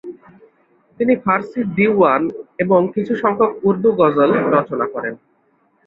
তিনি 0.99 1.13
ফারসি 1.23 1.61
দীউয়ান 1.75 2.21
এবং 2.59 2.79
কিছুসংখ্যক 2.95 3.51
উর্দু 3.67 3.89
গজল 3.99 4.31
রচনা 4.53 4.85
করেন। 4.93 5.13